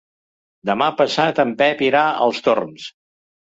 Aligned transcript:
Demà 0.69 0.87
passat 1.01 1.43
en 1.45 1.53
Pep 1.61 1.85
irà 1.91 2.03
als 2.25 2.43
Torms. 2.51 2.91